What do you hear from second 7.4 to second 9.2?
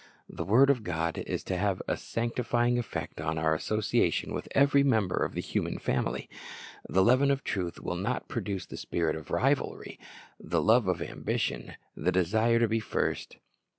truth will not produce the spirit